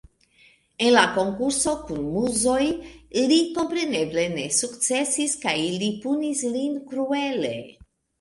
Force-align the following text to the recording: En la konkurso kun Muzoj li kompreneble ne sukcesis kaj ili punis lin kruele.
En 0.83 0.87
la 0.93 1.01
konkurso 1.17 1.73
kun 1.89 1.99
Muzoj 2.13 2.63
li 3.31 3.37
kompreneble 3.57 4.23
ne 4.37 4.45
sukcesis 4.61 5.37
kaj 5.45 5.53
ili 5.67 5.91
punis 6.07 6.43
lin 6.57 6.81
kruele. 6.93 7.53